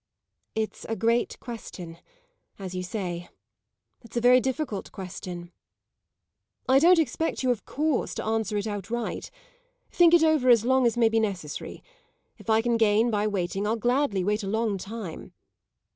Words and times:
"It's 0.55 0.83
a 0.89 0.95
great 0.95 1.39
question, 1.39 1.99
as 2.57 2.73
you 2.73 2.81
say. 2.81 3.29
It's 4.01 4.17
a 4.17 4.21
very 4.21 4.39
difficult 4.41 4.91
question." 4.91 5.51
"I 6.67 6.79
don't 6.79 6.97
expect 6.97 7.43
you 7.43 7.51
of 7.51 7.65
course 7.65 8.15
to 8.15 8.25
answer 8.25 8.57
it 8.57 8.65
outright. 8.65 9.29
Think 9.91 10.15
it 10.15 10.23
over 10.23 10.49
as 10.49 10.65
long 10.65 10.87
as 10.87 10.97
may 10.97 11.09
be 11.09 11.19
necessary. 11.19 11.83
If 12.39 12.49
I 12.49 12.63
can 12.63 12.77
gain 12.77 13.11
by 13.11 13.27
waiting 13.27 13.67
I'll 13.67 13.75
gladly 13.75 14.23
wait 14.23 14.41
a 14.41 14.47
long 14.47 14.79
time. 14.79 15.33